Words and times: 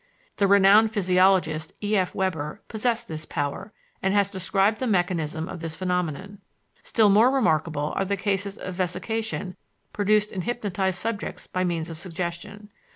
The 0.37 0.47
renowned 0.47 0.91
physiologist, 0.91 1.73
E. 1.83 1.95
F. 1.95 2.15
Weber, 2.15 2.63
possessed 2.67 3.07
this 3.07 3.23
power, 3.25 3.71
and 4.01 4.15
has 4.15 4.31
described 4.31 4.79
the 4.79 4.87
mechanism 4.87 5.47
of 5.47 5.59
the 5.61 5.69
phenomenon. 5.69 6.39
Still 6.81 7.07
more 7.11 7.29
remarkable 7.29 7.93
are 7.95 8.05
the 8.05 8.17
cases 8.17 8.57
of 8.57 8.73
vesication 8.75 9.55
produced 9.93 10.31
in 10.31 10.41
hypnotized 10.41 10.97
subjects 10.97 11.45
by 11.45 11.63
means 11.63 11.91
of 11.91 11.99
suggestion. 11.99 12.71